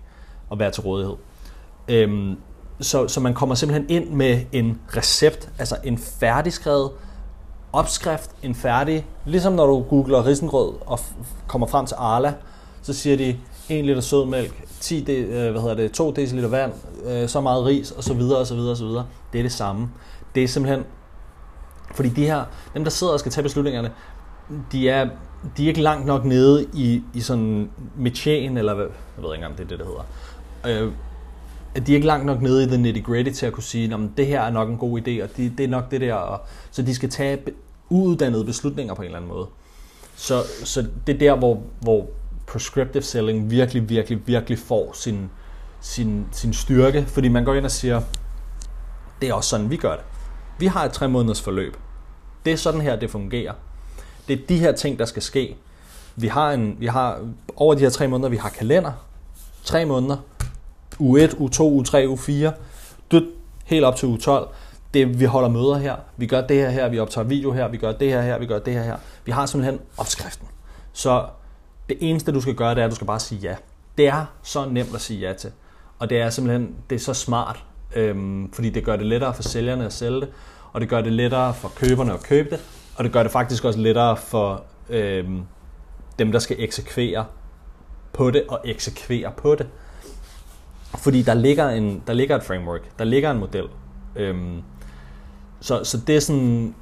og 0.48 0.58
være 0.58 0.70
til 0.70 0.82
rådighed. 0.82 1.16
Øhm, 1.88 2.36
så, 2.80 3.08
så 3.08 3.20
man 3.20 3.34
kommer 3.34 3.54
simpelthen 3.54 3.90
ind 3.90 4.10
med 4.10 4.40
en 4.52 4.80
recept, 4.96 5.48
altså 5.58 5.76
en 5.84 5.98
færdigskrevet 5.98 6.90
opskrift, 7.72 8.30
en 8.42 8.54
færdig, 8.54 9.06
ligesom 9.24 9.52
når 9.52 9.66
du 9.66 9.82
googler 9.82 10.26
risengrød 10.26 10.72
og 10.86 11.00
kommer 11.46 11.66
frem 11.66 11.86
til 11.86 11.96
Arla, 11.98 12.34
så 12.82 12.92
siger 12.92 13.16
de 13.16 13.36
1 13.68 13.84
liter 13.84 14.00
sødmælk, 14.00 14.64
10 14.80 15.00
de, 15.00 15.12
øh, 15.12 15.50
hvad 15.50 15.60
hedder 15.60 15.74
det, 15.74 15.92
2 15.92 16.10
dl 16.10 16.40
vand, 16.40 16.72
øh, 17.04 17.28
så 17.28 17.40
meget 17.40 17.64
ris 17.64 17.90
og 17.90 18.04
så 18.04 18.14
videre 18.14 18.38
og 18.38 18.46
så 18.46 18.54
videre 18.54 18.70
og 18.70 18.76
så 18.76 18.84
videre. 18.84 19.06
Det 19.32 19.38
er 19.38 19.42
det 19.42 19.52
samme. 19.52 19.90
Det 20.34 20.44
er 20.44 20.48
simpelthen 20.48 20.84
fordi 21.94 22.08
de 22.08 22.24
her, 22.24 22.44
dem 22.74 22.84
der 22.84 22.90
sidder 22.90 23.12
og 23.12 23.20
skal 23.20 23.32
tage 23.32 23.42
beslutningerne, 23.42 23.90
de 24.72 24.88
er, 24.88 25.08
de 25.56 25.64
er 25.64 25.68
ikke 25.68 25.82
langt 25.82 26.06
nok 26.06 26.24
nede 26.24 26.66
i, 26.74 27.02
i 27.14 27.20
sådan 27.20 27.70
metien, 27.96 28.56
eller 28.56 28.74
hvad, 28.74 28.84
jeg 29.16 29.24
ved 29.24 29.34
ikke 29.34 29.44
engang, 29.44 29.58
det 29.58 29.64
er 29.64 29.68
det, 29.68 29.78
der 29.78 29.84
hedder. 29.84 30.84
Øh, 30.84 30.92
de 31.86 31.92
er 31.92 31.96
ikke 31.96 32.06
langt 32.06 32.26
nok 32.26 32.42
nede 32.42 32.64
i 32.64 32.66
the 32.66 32.78
nitty 32.78 33.00
gritty 33.00 33.32
til 33.32 33.46
at 33.46 33.52
kunne 33.52 33.62
sige, 33.62 33.94
at 33.94 34.00
det 34.16 34.26
her 34.26 34.40
er 34.40 34.50
nok 34.50 34.68
en 34.68 34.76
god 34.76 35.00
idé, 35.00 35.22
og 35.22 35.28
det, 35.36 35.58
det 35.58 35.64
er 35.64 35.68
nok 35.68 35.90
det 35.90 36.00
der. 36.00 36.14
Og, 36.14 36.40
så 36.70 36.82
de 36.82 36.94
skal 36.94 37.10
tage 37.10 37.38
uuddannede 37.90 38.44
beslutninger 38.44 38.94
på 38.94 39.02
en 39.02 39.06
eller 39.06 39.18
anden 39.18 39.30
måde. 39.30 39.46
Så, 40.16 40.42
så 40.64 40.86
det 41.06 41.14
er 41.14 41.18
der, 41.18 41.36
hvor, 41.36 41.62
hvor 41.80 42.06
prescriptive 42.46 43.02
selling 43.02 43.50
virkelig, 43.50 43.88
virkelig, 43.88 44.26
virkelig 44.26 44.58
får 44.58 44.92
sin, 44.94 45.30
sin, 45.80 46.26
sin 46.32 46.52
styrke, 46.52 47.04
fordi 47.06 47.28
man 47.28 47.44
går 47.44 47.54
ind 47.54 47.64
og 47.64 47.70
siger, 47.70 48.02
det 49.20 49.28
er 49.28 49.34
også 49.34 49.48
sådan, 49.50 49.70
vi 49.70 49.76
gør 49.76 49.92
det. 49.92 50.04
Vi 50.58 50.66
har 50.66 50.84
et 50.84 50.92
tre 50.92 51.08
måneders 51.08 51.40
forløb. 51.40 51.76
Det 52.44 52.52
er 52.52 52.56
sådan 52.56 52.80
her, 52.80 52.96
det 52.96 53.10
fungerer. 53.10 53.52
Det 54.28 54.40
er 54.40 54.46
de 54.48 54.58
her 54.58 54.72
ting, 54.72 54.98
der 54.98 55.04
skal 55.04 55.22
ske. 55.22 55.56
Vi 56.16 56.26
har, 56.26 56.52
en, 56.52 56.76
vi 56.78 56.86
har 56.86 57.18
over 57.56 57.74
de 57.74 57.80
her 57.80 57.90
tre 57.90 58.08
måneder, 58.08 58.28
vi 58.28 58.36
har 58.36 58.48
kalender. 58.48 58.92
Tre 59.64 59.84
måneder. 59.84 60.16
U1, 61.00 61.34
U2, 61.34 61.60
U3, 61.60 61.94
U4. 62.06 62.50
Død, 63.10 63.32
helt 63.64 63.84
op 63.84 63.96
til 63.96 64.06
U12. 64.06 64.48
Det, 64.94 65.20
vi 65.20 65.24
holder 65.24 65.48
møder 65.48 65.78
her. 65.78 65.96
Vi 66.16 66.26
gør 66.26 66.40
det 66.40 66.56
her 66.56 66.70
her. 66.70 66.88
Vi 66.88 66.98
optager 66.98 67.24
video 67.24 67.52
her. 67.52 67.68
Vi 67.68 67.76
gør 67.76 67.92
det 67.92 68.08
her 68.08 68.22
her. 68.22 68.38
Vi 68.38 68.46
gør 68.46 68.58
det 68.58 68.74
her 68.74 68.82
her. 68.82 68.96
Vi 69.24 69.32
har 69.32 69.46
simpelthen 69.46 69.80
opskriften. 69.96 70.48
Så 70.92 71.26
det 71.88 71.96
eneste, 72.00 72.32
du 72.32 72.40
skal 72.40 72.54
gøre, 72.54 72.74
det 72.74 72.80
er, 72.80 72.84
at 72.84 72.90
du 72.90 72.94
skal 72.94 73.06
bare 73.06 73.20
sige 73.20 73.40
ja. 73.40 73.56
Det 73.98 74.08
er 74.08 74.24
så 74.42 74.68
nemt 74.68 74.94
at 74.94 75.00
sige 75.00 75.20
ja 75.20 75.32
til. 75.32 75.50
Og 75.98 76.10
det 76.10 76.20
er 76.20 76.30
simpelthen 76.30 76.74
det 76.90 76.96
er 76.96 77.00
så 77.00 77.14
smart, 77.14 77.64
øhm, 77.96 78.52
fordi 78.52 78.70
det 78.70 78.84
gør 78.84 78.96
det 78.96 79.06
lettere 79.06 79.34
for 79.34 79.42
sælgerne 79.42 79.86
at 79.86 79.92
sælge 79.92 80.20
det, 80.20 80.28
og 80.72 80.80
det 80.80 80.88
gør 80.88 81.00
det 81.00 81.12
lettere 81.12 81.54
for 81.54 81.72
køberne 81.76 82.12
at 82.14 82.22
købe 82.22 82.50
det, 82.50 82.60
og 82.96 83.04
det 83.04 83.12
gør 83.12 83.22
det 83.22 83.32
faktisk 83.32 83.64
også 83.64 83.78
lettere 83.78 84.16
for 84.16 84.62
øhm, 84.88 85.42
dem, 86.18 86.32
der 86.32 86.38
skal 86.38 86.56
eksekvere 86.58 87.24
på 88.12 88.30
det 88.30 88.44
og 88.48 88.60
eksekvere 88.64 89.32
på 89.36 89.54
det. 89.54 89.66
Fordi 90.98 91.22
der 91.22 91.34
ligger, 91.34 91.68
en, 91.68 92.02
der 92.06 92.12
ligger 92.12 92.36
et 92.36 92.42
framework, 92.42 92.80
der 92.98 93.04
ligger 93.04 93.30
en 93.30 93.38
model. 93.38 93.64
Øhm, 94.16 94.62
så, 95.60 95.84
så 95.84 95.98
det 96.06 96.16
er 96.16 96.20
sådan, 96.20 96.74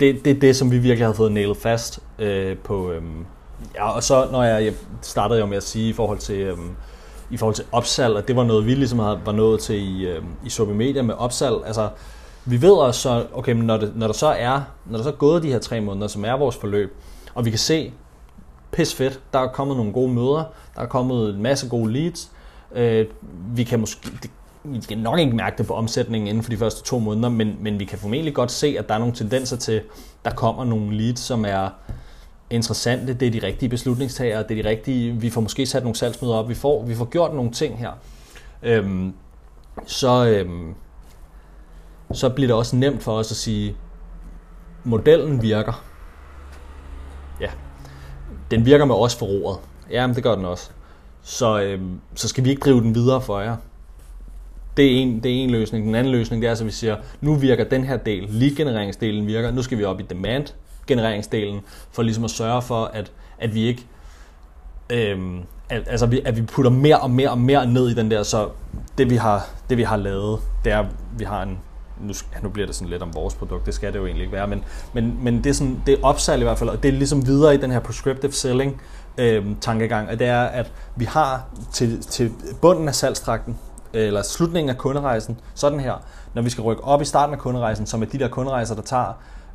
det, 0.00 0.24
det 0.24 0.36
er 0.36 0.40
det, 0.40 0.56
som 0.56 0.70
vi 0.70 0.78
virkelig 0.78 1.06
har 1.06 1.12
fået 1.12 1.32
nailet 1.32 1.56
fast 1.56 2.00
øh, 2.18 2.56
på. 2.58 2.90
Øhm, 2.90 3.26
ja, 3.74 3.90
og 3.90 4.02
så 4.02 4.28
når 4.32 4.42
jeg, 4.42 4.64
jeg 4.64 4.74
startede 5.02 5.40
jo 5.40 5.46
med 5.46 5.56
at 5.56 5.62
sige 5.62 5.88
i 5.88 5.92
forhold 5.92 6.18
til 6.18 6.40
øhm, 6.40 6.70
i 7.30 7.36
forhold 7.36 7.54
til 7.54 7.64
opsalg, 7.72 8.14
og 8.14 8.28
det 8.28 8.36
var 8.36 8.44
noget, 8.44 8.66
vi 8.66 8.74
ligesom 8.74 8.98
var 8.98 9.32
nået 9.32 9.60
til 9.60 9.76
i, 9.76 10.06
øhm, 10.06 10.26
i 10.44 10.50
Sobi 10.50 10.72
Media 10.72 11.02
med 11.02 11.14
opsalg. 11.14 11.54
Altså, 11.66 11.88
vi 12.44 12.62
ved 12.62 12.72
også, 12.72 13.00
så, 13.00 13.26
okay, 13.32 13.54
når, 13.54 13.76
det, 13.76 13.92
når 13.96 14.06
der 14.06 14.14
så 14.14 14.26
er, 14.26 14.60
når 14.86 14.96
der 14.96 15.02
så 15.02 15.10
er 15.10 15.14
gået 15.14 15.42
de 15.42 15.48
her 15.48 15.58
tre 15.58 15.80
måneder, 15.80 16.06
som 16.06 16.24
er 16.24 16.32
vores 16.32 16.56
forløb, 16.56 16.96
og 17.34 17.44
vi 17.44 17.50
kan 17.50 17.58
se, 17.58 17.92
pis 18.72 18.94
fedt, 18.94 19.20
der 19.32 19.38
er 19.38 19.46
kommet 19.46 19.76
nogle 19.76 19.92
gode 19.92 20.12
møder, 20.12 20.44
der 20.74 20.82
er 20.82 20.86
kommet 20.86 21.34
en 21.34 21.42
masse 21.42 21.68
gode 21.68 21.92
leads, 21.92 22.30
øh, 22.74 23.06
vi 23.56 23.64
kan 23.64 23.80
måske, 23.80 24.10
det, 24.22 24.30
vi 24.64 24.80
kan 24.88 24.98
nok 24.98 25.18
ikke 25.18 25.36
mærke 25.36 25.58
det 25.58 25.66
på 25.66 25.74
omsætningen 25.74 26.28
inden 26.28 26.42
for 26.42 26.50
de 26.50 26.56
første 26.56 26.82
to 26.82 26.98
måneder, 26.98 27.28
men, 27.28 27.56
men 27.60 27.78
vi 27.78 27.84
kan 27.84 27.98
formentlig 27.98 28.34
godt 28.34 28.50
se, 28.50 28.76
at 28.78 28.88
der 28.88 28.94
er 28.94 28.98
nogle 28.98 29.14
tendenser 29.14 29.56
til, 29.56 29.82
der 30.24 30.30
kommer 30.30 30.64
nogle 30.64 30.96
leads, 30.96 31.20
som 31.20 31.44
er 31.44 31.68
interessante, 32.50 33.14
det 33.14 33.26
er 33.28 33.40
de 33.40 33.46
rigtige 33.46 33.68
beslutningstagere, 33.68 34.42
det 34.48 34.58
er 34.58 34.62
de 34.62 34.68
rigtige, 34.68 35.12
vi 35.12 35.30
får 35.30 35.40
måske 35.40 35.66
sat 35.66 35.82
nogle 35.82 35.96
salgsmøder 35.96 36.34
op, 36.34 36.48
vi 36.48 36.54
får, 36.54 36.84
vi 36.84 36.94
får 36.94 37.04
gjort 37.04 37.34
nogle 37.34 37.50
ting 37.50 37.78
her. 37.78 37.90
Øhm, 38.62 39.14
så, 39.86 40.26
øhm, 40.26 40.74
så 42.12 42.28
bliver 42.28 42.48
det 42.48 42.56
også 42.56 42.76
nemt 42.76 43.02
for 43.02 43.12
os 43.12 43.30
at 43.30 43.36
sige, 43.36 43.76
modellen 44.84 45.42
virker. 45.42 45.84
Ja, 47.40 47.50
den 48.50 48.66
virker 48.66 48.84
med 48.84 48.94
os 48.94 49.14
for 49.14 49.26
roret. 49.26 49.58
Ja, 49.90 50.06
men 50.06 50.16
det 50.16 50.22
gør 50.22 50.34
den 50.34 50.44
også. 50.44 50.70
Så, 51.22 51.60
øhm, 51.60 52.00
så 52.14 52.28
skal 52.28 52.44
vi 52.44 52.50
ikke 52.50 52.60
drive 52.60 52.80
den 52.80 52.94
videre 52.94 53.20
for 53.20 53.40
jer. 53.40 53.56
Det 54.76 54.84
er, 54.84 54.96
en, 54.96 55.22
det 55.22 55.30
er 55.30 55.44
en 55.44 55.50
løsning. 55.50 55.86
Den 55.86 55.94
anden 55.94 56.12
løsning 56.12 56.42
det 56.42 56.48
er, 56.48 56.52
at 56.52 56.66
vi 56.66 56.70
siger, 56.70 56.96
nu 57.20 57.34
virker 57.34 57.64
den 57.64 57.84
her 57.84 57.96
del, 57.96 58.28
lead-genereringsdelen 58.30 59.26
virker, 59.26 59.50
nu 59.50 59.62
skal 59.62 59.78
vi 59.78 59.84
op 59.84 60.00
i 60.00 60.02
demand-genereringsdelen, 60.02 61.60
for 61.92 62.02
ligesom 62.02 62.24
at 62.24 62.30
sørge 62.30 62.62
for, 62.62 62.84
at, 62.84 63.12
at 63.38 63.54
vi 63.54 63.62
ikke 63.62 63.86
øhm, 64.90 65.42
at, 65.72 65.82
altså, 65.86 66.06
vi, 66.06 66.20
at 66.24 66.36
vi 66.36 66.42
putter 66.42 66.70
mere 66.70 67.00
og 67.00 67.10
mere 67.10 67.30
og 67.30 67.38
mere 67.38 67.66
ned 67.66 67.88
i 67.88 67.94
den 67.94 68.10
der, 68.10 68.22
så 68.22 68.48
det 68.98 69.10
vi 69.10 69.16
har, 69.16 69.46
det, 69.70 69.78
vi 69.78 69.82
har 69.82 69.96
lavet, 69.96 70.40
det 70.64 70.72
er, 70.72 70.78
at 70.78 70.86
vi 71.18 71.24
har 71.24 71.42
en, 71.42 71.58
nu, 72.00 72.12
ja, 72.34 72.40
nu 72.42 72.48
bliver 72.48 72.66
det 72.66 72.74
sådan 72.74 72.90
lidt 72.90 73.02
om 73.02 73.14
vores 73.14 73.34
produkt, 73.34 73.66
det 73.66 73.74
skal 73.74 73.92
det 73.92 73.98
jo 73.98 74.06
egentlig 74.06 74.22
ikke 74.22 74.36
være, 74.36 74.46
men, 74.46 74.64
men, 74.92 75.18
men 75.22 75.44
det, 75.44 75.50
er 75.50 75.54
sådan, 75.54 75.82
det 75.86 75.94
er 75.94 75.98
opsalg 76.02 76.40
i 76.40 76.44
hvert 76.44 76.58
fald, 76.58 76.70
og 76.70 76.82
det 76.82 76.88
er 76.88 76.92
ligesom 76.92 77.26
videre 77.26 77.54
i 77.54 77.56
den 77.56 77.70
her 77.70 77.80
prescriptive 77.80 78.32
selling 78.32 78.80
øh, 79.18 79.46
tankegang, 79.60 80.08
og 80.08 80.18
det 80.18 80.26
er, 80.26 80.42
at 80.42 80.72
vi 80.96 81.04
har 81.04 81.44
til, 81.72 82.00
til 82.02 82.32
bunden 82.60 82.88
af 82.88 82.94
salgstrakten, 82.94 83.58
eller 83.92 84.22
slutningen 84.22 84.70
af 84.70 84.78
kunderejsen, 84.78 85.40
sådan 85.54 85.80
her, 85.80 85.94
når 86.34 86.42
vi 86.42 86.50
skal 86.50 86.62
rykke 86.62 86.84
op 86.84 87.02
i 87.02 87.04
starten 87.04 87.34
af 87.34 87.38
kunderejsen, 87.40 87.86
som 87.86 88.02
er 88.02 88.06
de 88.06 88.18
der 88.18 88.28
kunderejser, 88.28 88.74
der 88.74 88.82
tager 88.82 89.12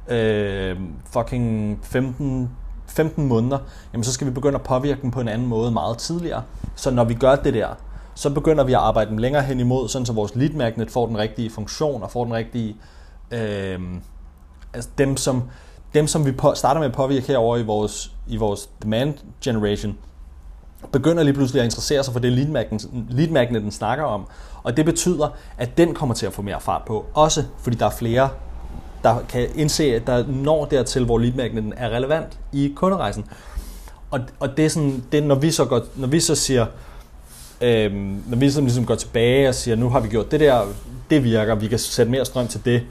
øh, 0.08 0.78
fucking 1.12 1.80
15 1.84 2.50
15 2.88 3.28
måneder, 3.28 3.58
jamen 3.94 4.04
så 4.04 4.14
skal 4.14 4.28
vi 4.28 4.32
begynde 4.32 4.56
at 4.56 4.64
påvirke 4.64 5.02
dem 5.02 5.12
på 5.12 5.22
en 5.22 5.28
anden 5.28 5.48
måde 5.48 5.72
meget 5.72 5.98
tidligere. 5.98 6.44
Så 6.76 6.92
når 6.92 7.04
vi 7.04 7.14
gør 7.14 7.36
det 7.36 7.54
der, 7.54 7.68
så 8.16 8.30
begynder 8.30 8.64
vi 8.64 8.74
at 8.74 8.80
arbejde 8.80 9.10
dem 9.10 9.18
længere 9.18 9.44
hen 9.44 9.60
imod, 9.60 9.90
sådan 9.90 10.06
så 10.06 10.14
vores 10.14 10.36
lead 10.36 10.50
magnet 10.50 10.92
får 10.92 11.08
den 11.08 11.18
rigtige 11.18 11.50
funktion 11.50 12.04
og 12.04 12.12
får 12.12 12.24
den 12.24 12.34
rigtige... 12.34 12.76
Øh, 13.32 13.80
altså 14.74 14.90
dem, 14.98 15.18
som, 15.18 15.44
dem, 15.94 16.08
som 16.08 16.25
vi 16.25 16.32
på, 16.32 16.53
starter 16.56 16.79
med 16.79 16.88
at 16.88 16.94
påvirke 16.94 17.27
herover 17.27 17.58
i 17.58 17.63
vores, 17.63 18.12
i 18.27 18.38
vores 18.38 18.70
demand 18.84 19.13
generation, 19.44 19.98
begynder 20.91 21.24
lige 21.24 21.34
pludselig 21.34 21.60
at 21.60 21.65
interessere 21.65 22.03
sig 22.03 22.13
for 22.13 22.20
det 22.20 22.32
lead, 22.32 22.48
magneten, 22.48 23.08
lead 23.10 23.29
magneten 23.29 23.72
snakker 23.72 24.06
om. 24.06 24.25
Og 24.63 24.77
det 24.77 24.86
betyder, 24.86 25.29
at 25.58 25.77
den 25.77 25.94
kommer 25.94 26.15
til 26.15 26.25
at 26.25 26.34
få 26.34 26.41
mere 26.41 26.62
fart 26.62 26.82
på. 26.88 27.06
Også 27.13 27.44
fordi 27.62 27.77
der 27.77 27.86
er 27.86 27.89
flere 27.89 28.29
der 29.03 29.20
kan 29.29 29.48
indse, 29.56 29.84
at 29.84 30.08
der 30.08 30.27
når 30.27 30.65
dertil, 30.65 31.06
hvor 31.06 31.17
lead 31.20 31.34
magneten 31.34 31.74
er 31.77 31.89
relevant 31.89 32.39
i 32.53 32.74
kunderejsen. 32.75 33.25
Og, 34.12 34.20
og 34.39 34.58
det 34.58 34.65
er 34.65 34.70
sådan, 34.70 35.03
det 35.12 35.17
er, 35.17 35.22
når 35.22 35.36
vi 35.36 35.51
så 35.51 35.65
går, 35.65 35.82
når 35.96 36.08
vi 36.08 36.20
så 36.20 36.36
siger, 36.36 36.65
øhm, 37.62 38.24
når 38.27 38.38
vi 38.38 38.50
så 38.50 38.62
ligesom 38.62 38.86
går 38.86 38.96
tilbage 38.96 39.50
og 39.50 39.56
siger, 39.56 39.75
nu 39.75 39.89
har 39.89 40.00
vi 40.00 40.08
gjort 40.08 40.32
det 40.32 40.39
der, 40.39 40.65
det 41.10 41.24
virker, 41.24 41.56
vi 41.56 41.67
kan 41.67 41.79
sætte 41.79 42.12
mere 42.12 42.25
strøm 42.25 42.48
til 42.48 42.65
det, 42.65 42.84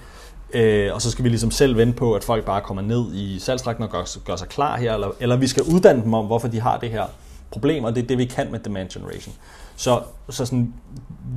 øh, 0.55 0.95
og 0.95 1.03
så 1.03 1.11
skal 1.11 1.25
vi 1.25 1.29
ligesom 1.29 1.51
selv 1.51 1.77
vente 1.77 1.99
på, 1.99 2.15
at 2.15 2.25
folk 2.25 2.45
bare 2.45 2.61
kommer 2.61 2.83
ned 2.83 3.15
i 3.15 3.39
salgstrakten 3.39 3.85
og 3.85 3.91
gør, 3.91 4.25
gør 4.25 4.37
sig 4.37 4.49
klar 4.49 4.77
her, 4.77 4.95
eller, 4.95 5.11
eller 5.21 5.37
vi 5.37 5.47
skal 5.47 5.63
uddanne 5.63 6.03
dem 6.03 6.15
om, 6.15 6.27
hvorfor 6.27 6.49
de 6.49 6.61
har 6.61 6.79
det 6.79 6.91
her 6.91 7.05
problem, 7.51 7.85
og 7.85 7.95
det 7.95 8.03
er 8.03 8.07
det, 8.07 8.19
vi 8.19 8.25
kan 8.25 8.51
med 8.51 8.59
demand 8.59 8.89
generation. 8.89 9.35
Så, 9.77 10.03
så 10.31 10.47
sådan, 10.47 10.75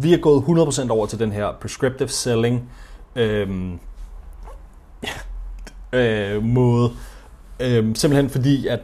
vi 0.01 0.13
er 0.13 0.17
gået 0.17 0.41
100% 0.41 0.89
over 0.89 1.05
til 1.05 1.19
den 1.19 1.31
her 1.31 1.51
prescriptive 1.61 2.09
selling, 2.09 2.69
øhm, 3.15 3.79
øh, 5.93 6.43
måde. 6.43 6.91
Øh, 7.59 7.95
simpelthen 7.95 8.29
fordi, 8.29 8.67
at, 8.67 8.79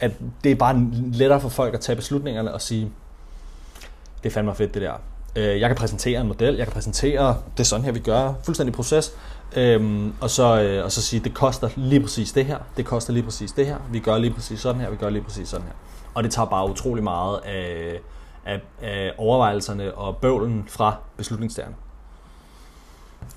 at 0.00 0.12
det 0.44 0.52
er 0.52 0.56
bare 0.56 0.90
lettere 1.12 1.40
for 1.40 1.48
folk 1.48 1.74
at 1.74 1.80
tage 1.80 1.96
beslutningerne 1.96 2.54
og 2.54 2.60
sige, 2.60 2.92
det 4.22 4.28
er 4.28 4.34
fandme 4.34 4.54
fedt 4.54 4.74
det 4.74 4.82
der. 4.82 4.92
Øh, 5.36 5.60
jeg 5.60 5.68
kan 5.68 5.76
præsentere 5.76 6.20
en 6.20 6.26
model, 6.26 6.56
jeg 6.56 6.66
kan 6.66 6.72
præsentere, 6.72 7.36
det 7.56 7.60
er 7.60 7.64
sådan 7.64 7.84
her, 7.84 7.92
vi 7.92 7.98
gør, 7.98 8.32
fuldstændig 8.44 8.74
proces, 8.74 9.12
øhm, 9.56 10.14
og, 10.20 10.30
så, 10.30 10.62
øh, 10.62 10.84
og 10.84 10.92
så 10.92 11.02
sige, 11.02 11.20
det 11.20 11.34
koster 11.34 11.68
lige 11.76 12.00
præcis 12.00 12.32
det 12.32 12.44
her, 12.44 12.58
det 12.76 12.84
koster 12.84 13.12
lige 13.12 13.22
præcis 13.22 13.52
det 13.52 13.66
her, 13.66 13.76
vi 13.90 13.98
gør 13.98 14.18
lige 14.18 14.34
præcis 14.34 14.60
sådan 14.60 14.80
her, 14.80 14.90
vi 14.90 14.96
gør 14.96 15.10
lige 15.10 15.22
præcis 15.22 15.48
sådan 15.48 15.66
her. 15.66 15.74
Og 16.14 16.22
det 16.22 16.32
tager 16.32 16.46
bare 16.46 16.70
utrolig 16.70 17.04
meget 17.04 17.40
af, 17.44 18.00
af, 18.44 18.60
af 18.82 19.12
overvejelserne 19.18 19.94
og 19.94 20.16
bøvlen 20.16 20.64
fra 20.68 20.96
beslutningstagerne. 21.16 21.74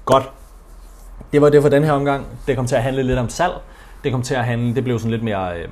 Godt 0.05 0.31
det 1.31 1.41
var 1.41 1.49
det 1.49 1.61
for 1.61 1.69
den 1.69 1.83
her 1.83 1.91
omgang. 1.91 2.25
Det 2.47 2.55
kom 2.55 2.67
til 2.67 2.75
at 2.75 2.83
handle 2.83 3.03
lidt 3.03 3.19
om 3.19 3.29
salg. 3.29 3.53
Det 4.03 4.11
kom 4.11 4.21
til 4.21 4.35
at 4.35 4.45
handle, 4.45 4.75
det 4.75 4.83
blev 4.83 4.99
sådan 4.99 5.11
lidt 5.11 5.23
mere, 5.23 5.59
Øh, 5.59 5.67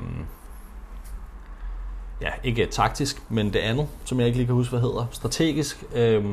ja, 2.24 2.30
ikke 2.44 2.66
taktisk, 2.66 3.24
men 3.30 3.54
det 3.54 3.60
andet, 3.60 3.88
som 4.06 4.20
jeg 4.20 4.28
ikke 4.28 4.38
lige 4.38 4.48
kan 4.48 4.56
huske, 4.56 4.70
hvad 4.70 4.82
hedder, 4.82 5.06
strategisk, 5.12 5.84
øh, 5.96 6.24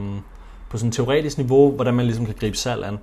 på 0.70 0.78
sådan 0.78 0.88
et 0.88 0.94
teoretisk 0.94 1.38
niveau, 1.38 1.72
hvordan 1.72 1.94
man 1.94 2.06
ligesom 2.06 2.26
kan 2.26 2.34
gribe 2.40 2.56
salg 2.56 2.84
an 2.84 2.98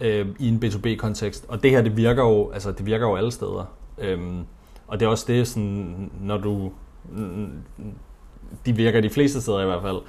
øh, 0.00 0.26
i 0.38 0.48
en 0.48 0.62
B2B-kontekst. 0.64 1.44
Og 1.48 1.62
det 1.62 1.70
her, 1.70 1.82
det 1.82 1.96
virker 1.96 2.22
jo, 2.22 2.50
altså 2.50 2.72
det 2.72 2.86
virker 2.86 3.06
jo 3.06 3.16
alle 3.16 3.32
steder. 3.32 3.64
Øh, 3.98 4.18
og 4.86 5.00
det 5.00 5.06
er 5.06 5.10
også 5.10 5.24
det, 5.28 5.48
sådan, 5.48 6.10
når 6.20 6.38
du, 6.38 6.72
de 8.66 8.72
virker 8.72 9.00
de 9.00 9.10
fleste 9.10 9.40
steder 9.40 9.62
i 9.62 9.66
hvert 9.66 9.82
fald. 9.82 10.00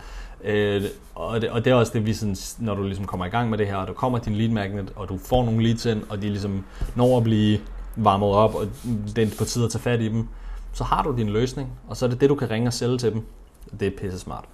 Øh, 0.43 0.83
og, 1.15 1.41
det, 1.41 1.49
og 1.49 1.65
det 1.65 1.71
er 1.71 1.75
også 1.75 1.91
det, 1.95 2.05
vi 2.05 2.13
sådan, 2.13 2.35
når 2.59 2.75
du 2.75 2.83
ligesom 2.83 3.05
kommer 3.05 3.25
i 3.25 3.29
gang 3.29 3.49
med 3.49 3.57
det 3.57 3.67
her, 3.67 3.75
og 3.75 3.87
du 3.87 3.93
kommer 3.93 4.19
din 4.19 4.35
lead 4.35 4.49
magnet, 4.49 4.93
og 4.95 5.09
du 5.09 5.17
får 5.17 5.45
nogle 5.45 5.63
leads 5.63 5.85
ind, 5.85 6.03
og 6.09 6.21
de 6.21 6.27
ligesom 6.27 6.65
når 6.95 7.17
at 7.17 7.23
blive 7.23 7.59
varmet 7.95 8.29
op, 8.29 8.55
og 8.55 8.67
det 9.15 9.23
er 9.23 9.37
på 9.37 9.45
tide 9.45 9.65
at 9.65 9.71
tage 9.71 9.81
fat 9.81 10.01
i 10.01 10.09
dem, 10.09 10.27
så 10.73 10.83
har 10.83 11.03
du 11.03 11.15
din 11.17 11.29
løsning, 11.29 11.69
og 11.87 11.97
så 11.97 12.05
er 12.05 12.09
det 12.09 12.21
det, 12.21 12.29
du 12.29 12.35
kan 12.35 12.49
ringe 12.49 12.67
og 12.67 12.73
sælge 12.73 12.97
til 12.97 13.13
dem. 13.13 13.25
Det 13.79 13.87
er 13.87 13.91
pisse 14.01 14.19
smart. 14.19 14.45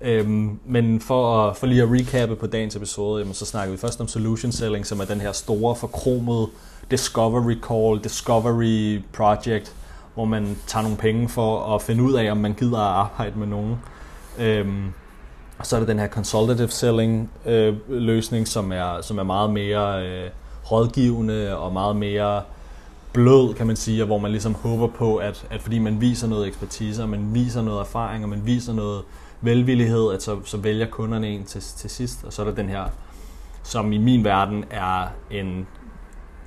Øhm, 0.00 0.58
men 0.64 1.00
for, 1.00 1.48
at, 1.48 1.56
for 1.56 1.66
lige 1.66 1.82
at 1.82 1.88
recappe 1.90 2.36
på 2.36 2.46
dagens 2.46 2.76
episode, 2.76 3.20
jamen, 3.20 3.34
så 3.34 3.46
snakker 3.46 3.72
vi 3.72 3.78
først 3.78 4.00
om 4.00 4.08
solution 4.08 4.52
selling, 4.52 4.86
som 4.86 5.00
er 5.00 5.04
den 5.04 5.20
her 5.20 5.32
store, 5.32 5.76
forkromede 5.76 6.48
discovery 6.90 7.58
call, 7.68 8.04
discovery 8.04 9.02
project, 9.12 9.74
hvor 10.14 10.24
man 10.24 10.56
tager 10.66 10.82
nogle 10.82 10.96
penge 10.96 11.28
for 11.28 11.74
at 11.74 11.82
finde 11.82 12.02
ud 12.02 12.14
af, 12.14 12.30
om 12.30 12.36
man 12.36 12.54
gider 12.54 12.78
at 12.78 12.94
arbejde 12.94 13.38
med 13.38 13.46
nogen. 13.46 13.76
Øhm, 14.38 14.92
og 15.58 15.66
så 15.66 15.76
er 15.76 15.80
der 15.80 15.86
den 15.86 15.98
her 15.98 16.08
consultative 16.08 16.68
selling 16.68 17.30
øh, 17.46 17.76
løsning, 17.88 18.48
som 18.48 18.72
er, 18.72 19.00
som 19.02 19.18
er 19.18 19.22
meget 19.22 19.50
mere 19.50 20.06
øh, 20.06 20.30
rådgivende 20.70 21.56
og 21.56 21.72
meget 21.72 21.96
mere 21.96 22.42
blød, 23.12 23.54
kan 23.54 23.66
man 23.66 23.76
sige, 23.76 24.02
og 24.02 24.06
hvor 24.06 24.18
man 24.18 24.30
ligesom 24.30 24.54
håber 24.54 24.86
på, 24.86 25.16
at, 25.16 25.46
at 25.50 25.62
fordi 25.62 25.78
man 25.78 26.00
viser 26.00 26.28
noget 26.28 26.46
ekspertise, 26.46 27.02
og 27.02 27.08
man 27.08 27.34
viser 27.34 27.62
noget 27.62 27.80
erfaring, 27.80 28.24
og 28.24 28.30
man 28.30 28.46
viser 28.46 28.72
noget 28.72 29.02
velvillighed, 29.40 30.12
at 30.12 30.22
så, 30.22 30.38
så 30.44 30.56
vælger 30.56 30.86
kunderne 30.86 31.28
en 31.28 31.44
til, 31.44 31.60
til 31.60 31.90
sidst. 31.90 32.24
Og 32.24 32.32
så 32.32 32.42
er 32.42 32.46
der 32.46 32.54
den 32.54 32.68
her, 32.68 32.84
som 33.62 33.92
i 33.92 33.98
min 33.98 34.24
verden 34.24 34.64
er 34.70 35.06
en 35.30 35.66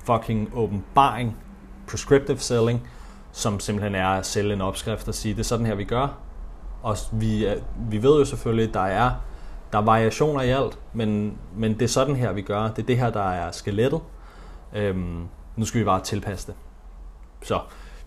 fucking 0.04 0.50
åbenbaring, 0.54 1.36
prescriptive 1.86 2.38
selling, 2.38 2.88
som 3.32 3.60
simpelthen 3.60 3.94
er 3.94 4.08
at 4.08 4.26
sælge 4.26 4.52
en 4.52 4.60
opskrift 4.60 5.08
og 5.08 5.14
sige, 5.14 5.34
det 5.34 5.40
er 5.40 5.44
sådan 5.44 5.66
her, 5.66 5.74
vi 5.74 5.84
gør, 5.84 6.18
og 6.82 6.96
vi, 7.12 7.46
vi 7.90 8.02
ved 8.02 8.18
jo 8.18 8.24
selvfølgelig, 8.24 8.68
at 8.68 8.74
der 8.74 8.80
er, 8.80 9.10
der 9.72 9.78
er 9.78 9.82
variationer 9.82 10.40
i 10.40 10.50
alt, 10.50 10.78
men, 10.92 11.38
men 11.56 11.74
det 11.74 11.82
er 11.82 11.88
sådan 11.88 12.16
her, 12.16 12.32
vi 12.32 12.42
gør. 12.42 12.62
Det 12.62 12.82
er 12.82 12.86
det 12.86 12.98
her, 12.98 13.10
der 13.10 13.30
er 13.30 13.50
skelettet. 13.50 14.00
Øhm, 14.74 15.28
nu 15.56 15.64
skal 15.64 15.80
vi 15.80 15.84
bare 15.84 16.02
tilpasse 16.02 16.46
det. 16.46 16.54
Så 17.42 17.60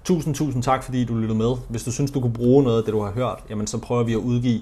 tusind, 0.04 0.36
tusind 0.36 0.64
tak, 0.64 0.84
fordi 0.84 1.06
du 1.06 1.16
lyttede 1.16 1.38
med. 1.38 1.56
Hvis 1.70 1.84
du 1.84 1.92
synes, 1.92 2.12
du 2.12 2.22
kunne 2.22 2.34
bruge 2.34 2.64
noget 2.64 2.78
af 2.78 2.84
det, 2.84 2.94
du 2.94 3.02
har 3.02 3.12
hørt, 3.12 3.44
jamen 3.50 3.68
så 3.68 3.78
prøver 3.78 4.04
vi 4.04 4.14
at 4.14 4.18
udgive 4.18 4.62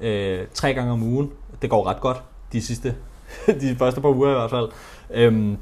øh, 0.00 0.46
tre 0.54 0.74
gange 0.74 0.92
om 0.92 1.02
ugen. 1.02 1.30
Det 1.62 1.70
går 1.70 1.86
ret 1.86 2.00
godt 2.00 2.22
de 2.52 2.62
sidste, 2.62 2.96
de 3.60 3.76
første 3.78 4.00
par 4.00 4.08
uger 4.08 4.30
i 4.30 4.34
hvert 4.34 4.50
fald. 4.50 4.68
Øhm, 5.10 5.56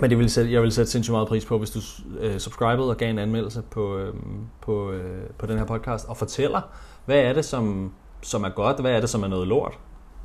men 0.00 0.10
det 0.10 0.18
vil 0.18 0.30
sætte, 0.30 0.52
jeg 0.52 0.62
vil 0.62 0.72
sætte 0.72 0.90
sindssygt 0.90 1.12
meget 1.12 1.28
pris 1.28 1.44
på, 1.44 1.58
hvis 1.58 1.70
du 1.70 1.80
øh, 2.20 2.38
subscribede 2.38 2.90
og 2.90 2.96
gav 2.96 3.10
en 3.10 3.18
anmeldelse 3.18 3.62
på, 3.70 3.96
øh, 3.96 4.14
på, 4.60 4.90
øh, 4.90 5.22
på 5.38 5.46
den 5.46 5.58
her 5.58 5.64
podcast, 5.64 6.08
og 6.08 6.16
fortæller, 6.16 6.60
hvad 7.04 7.18
er 7.18 7.32
det, 7.32 7.44
som, 7.44 7.92
som 8.22 8.44
er 8.44 8.48
godt, 8.48 8.80
hvad 8.80 8.92
er 8.92 9.00
det, 9.00 9.10
som 9.10 9.22
er 9.22 9.28
noget 9.28 9.48
lort. 9.48 9.78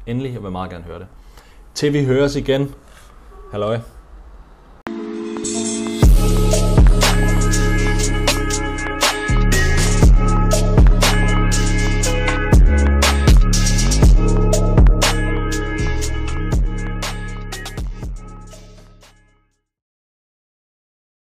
Endelig, 0.07 0.33
jeg 0.33 0.43
vil 0.43 0.51
meget 0.51 0.71
gerne 0.71 0.83
høre 0.83 0.99
det. 0.99 1.07
Til 1.73 1.93
vi 1.93 2.05
høres 2.05 2.35
igen. 2.35 2.75
Halløj. 3.51 3.98